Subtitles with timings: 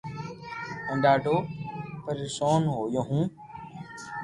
[0.85, 1.35] ھين ڌاڌو
[2.03, 3.23] پرآݾون ھويو ھون